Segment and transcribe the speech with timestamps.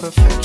[0.00, 0.38] feeling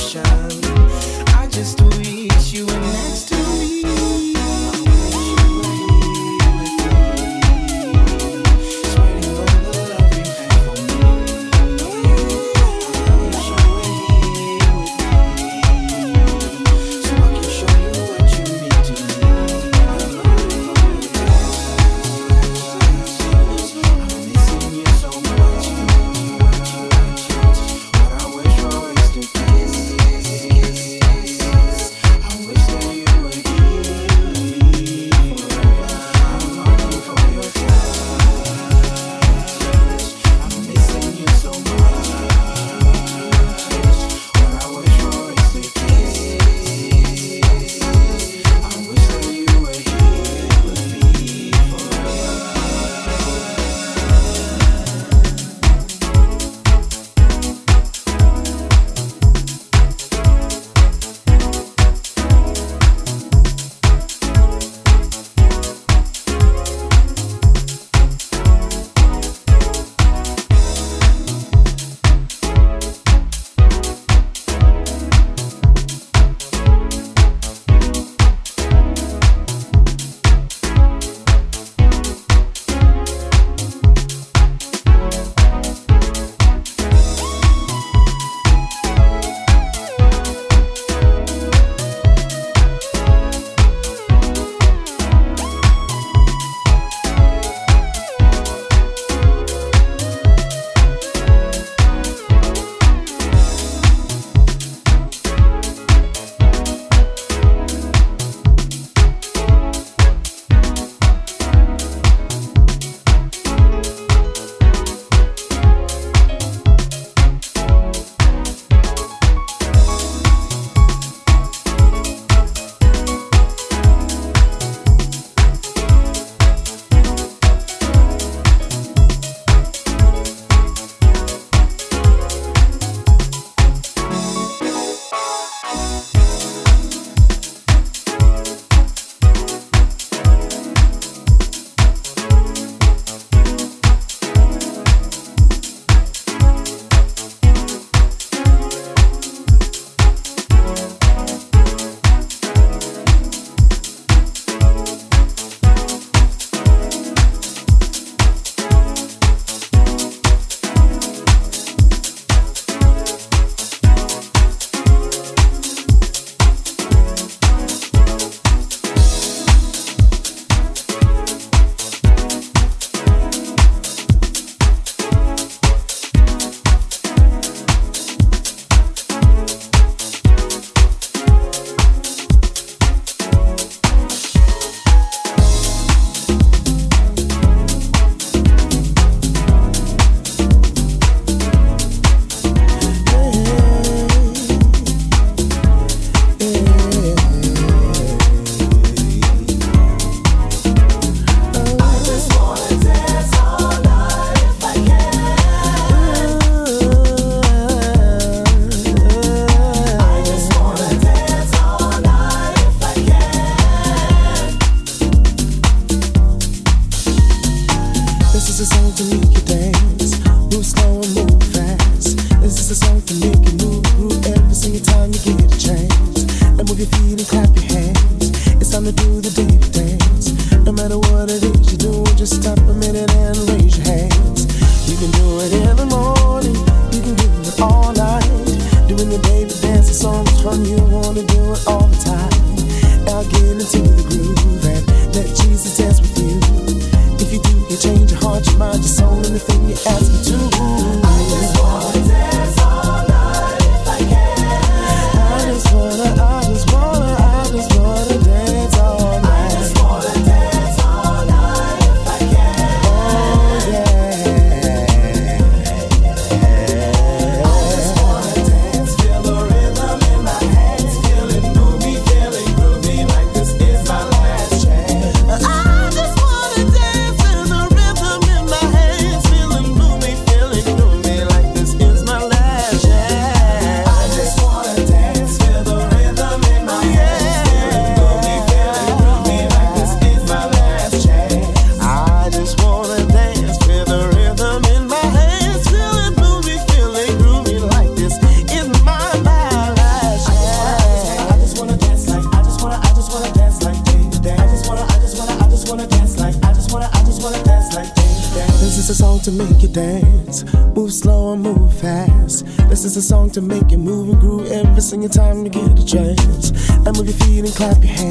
[317.64, 318.03] clap your hands.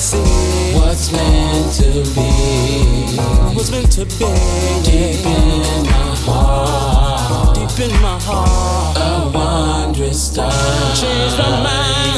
[0.00, 0.16] see
[0.74, 3.16] what's meant to be.
[3.54, 4.32] What's meant to be
[4.82, 7.54] deep in my heart.
[7.54, 10.50] Deep in my heart, a wondrous star.
[10.94, 12.09] Change my mind.